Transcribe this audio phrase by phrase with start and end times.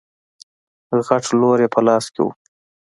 [1.05, 2.27] غټ لور يې په لاس کې و.